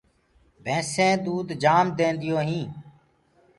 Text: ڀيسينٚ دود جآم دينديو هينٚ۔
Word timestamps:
ڀيسينٚ 0.63 1.21
دود 1.23 1.47
جآم 1.63 1.87
دينديو 1.97 2.35
هينٚ۔ 2.47 2.71